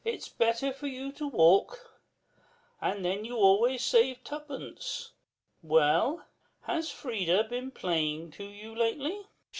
It's 0.03 0.29
better 0.29 0.73
for 0.73 0.87
you 0.87 1.11
to 1.11 1.27
walk 1.27 1.99
and 2.81 3.05
then 3.05 3.23
you 3.23 3.35
always 3.35 3.83
save 3.83 4.23
twopence. 4.23 5.11
Well, 5.61 6.25
has 6.63 6.89
Frida 6.89 7.43
been 7.43 7.69
playing 7.69 8.31
to 8.31 8.43
you 8.43 8.73
lately? 8.73 9.27